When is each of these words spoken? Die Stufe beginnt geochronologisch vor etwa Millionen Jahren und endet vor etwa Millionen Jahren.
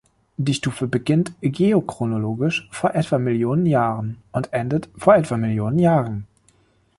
Die 0.37 0.55
Stufe 0.55 0.87
beginnt 0.87 1.31
geochronologisch 1.43 2.67
vor 2.71 2.95
etwa 2.95 3.19
Millionen 3.19 3.67
Jahren 3.67 4.17
und 4.31 4.51
endet 4.51 4.89
vor 4.97 5.13
etwa 5.13 5.37
Millionen 5.37 5.77
Jahren. 5.77 6.25